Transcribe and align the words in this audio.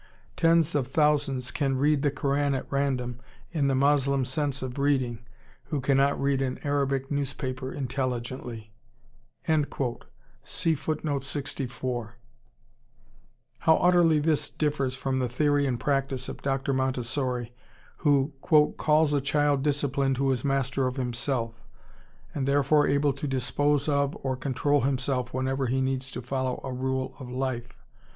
Tens 0.35 0.73
of 0.73 0.87
thousands 0.87 1.51
can 1.51 1.77
'read' 1.77 2.01
the 2.01 2.09
Koran 2.09 2.55
at 2.55 2.65
random 2.71 3.19
in 3.51 3.67
the 3.67 3.75
Moslem 3.75 4.25
sense 4.25 4.63
of 4.63 4.79
reading, 4.79 5.19
who 5.65 5.79
cannot 5.79 6.19
read 6.19 6.41
an 6.41 6.57
Arabic 6.63 7.11
newspaper 7.11 7.71
intelligently." 7.71 8.73
How 9.45 10.07
utterly 13.75 14.19
this 14.19 14.49
differs 14.49 14.95
from 14.95 15.17
the 15.19 15.29
theory 15.29 15.67
and 15.67 15.79
practice 15.79 16.27
of 16.27 16.41
Dr. 16.41 16.73
Montessori, 16.73 17.53
who 17.97 18.33
"calls 18.41 19.13
a 19.13 19.21
child 19.21 19.61
disciplined 19.61 20.17
who 20.17 20.31
is 20.31 20.43
master 20.43 20.87
of 20.87 20.95
himself, 20.95 21.61
and 22.33 22.47
therefore 22.47 22.87
able 22.87 23.13
to 23.13 23.27
dispose 23.27 23.87
of 23.87 24.17
or 24.23 24.35
control 24.35 24.81
himself 24.81 25.31
whenever 25.31 25.67
he 25.67 25.79
needs 25.79 26.09
to 26.09 26.23
follow 26.23 26.59
a 26.63 26.73
rule 26.73 27.13
of 27.19 27.29
life. 27.29 27.77